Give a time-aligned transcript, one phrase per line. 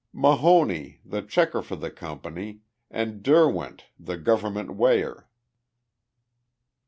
[0.13, 5.27] "Mahoney, the checker for the company, and Derwent, the government weigher."